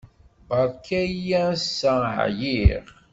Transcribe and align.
Beṛka-iyi 0.47 1.37
ass-a. 1.53 1.93
ɛyiɣ. 2.23 2.85